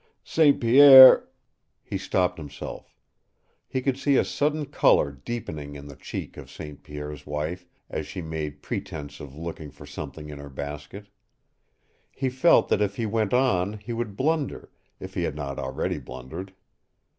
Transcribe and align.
"St. 0.23 0.59
Pierre" 0.59 1.29
He 1.91 1.99
stopped 1.99 2.39
himself. 2.39 2.95
He 3.67 3.83
could 3.83 3.99
see 3.99 4.17
a 4.17 4.25
sudden 4.25 4.65
color 4.65 5.11
deepening 5.11 5.75
in 5.75 5.87
the 5.87 5.95
cheek 5.95 6.37
of 6.37 6.49
St. 6.49 6.81
Pierre's 6.81 7.27
wife 7.27 7.67
as 7.87 8.07
she 8.07 8.19
made 8.19 8.63
pretense 8.63 9.19
of 9.19 9.37
looking 9.37 9.69
for 9.69 9.85
something 9.85 10.27
in 10.29 10.39
her 10.39 10.49
basket. 10.49 11.09
He 12.11 12.29
felt 12.29 12.67
that 12.69 12.81
if 12.81 12.95
he 12.95 13.05
went 13.05 13.31
on 13.31 13.73
he 13.77 13.93
would 13.93 14.17
blunder, 14.17 14.71
if 14.99 15.13
he 15.13 15.21
had 15.21 15.35
not 15.35 15.59
already 15.59 15.99
blundered. 15.99 16.55